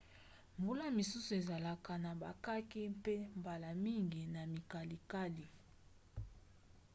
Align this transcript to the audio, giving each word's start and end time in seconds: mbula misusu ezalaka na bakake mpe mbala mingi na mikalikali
mbula 0.59 0.85
misusu 0.97 1.31
ezalaka 1.39 1.93
na 2.03 2.11
bakake 2.21 2.81
mpe 2.97 3.15
mbala 3.39 3.69
mingi 3.83 4.21
na 4.33 4.41
mikalikali 4.53 5.45